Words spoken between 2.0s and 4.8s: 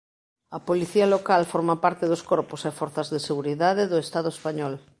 dos corpos e forzas de seguridade do estado español.